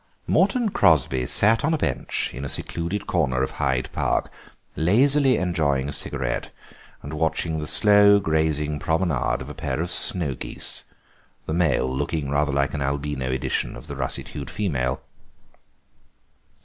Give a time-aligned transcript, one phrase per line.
[0.25, 4.31] Morton Crosby sat on a bench in a secluded corner of Hyde Park,
[4.75, 6.49] lazily enjoying a cigarette
[7.03, 10.85] and watching the slow grazing promenade of a pair of snow geese,
[11.45, 15.01] the male looking rather like an albino edition of the russet hued female.